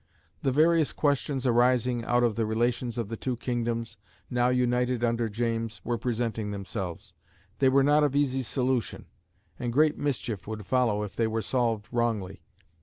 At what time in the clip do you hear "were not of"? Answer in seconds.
7.69-8.15